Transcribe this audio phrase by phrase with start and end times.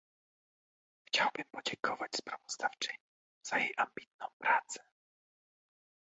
[1.05, 2.97] Chciałabym podziękować sprawozdawczyni
[3.43, 4.79] za jej ambitną pracę